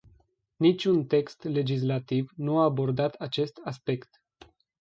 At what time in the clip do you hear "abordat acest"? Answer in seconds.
2.63-3.59